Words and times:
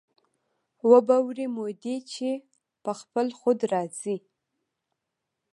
وابه 0.89 1.17
وړي 1.25 1.47
مودې 1.55 1.95
چې 2.13 2.29
په 2.83 2.91
خپل 2.99 3.27
خود 3.39 3.59
را 3.71 3.83
ځي 3.99 4.15